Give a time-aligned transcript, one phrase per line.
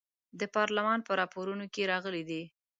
[0.39, 2.43] د پارلمان په راپورونو کې راغلي دي.